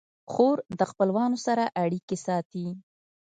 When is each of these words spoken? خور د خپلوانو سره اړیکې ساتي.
خور 0.31 0.57
د 0.79 0.81
خپلوانو 0.91 1.37
سره 1.47 1.63
اړیکې 1.83 2.17
ساتي. 2.25 2.67